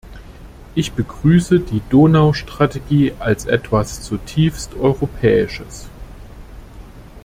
Ich 0.73 0.93
begrüße 0.93 1.59
die 1.59 1.83
Donaustrategie 1.91 3.13
als 3.19 3.45
etwas 3.45 4.01
zutiefst 4.01 4.73
Europäisches. 4.73 5.89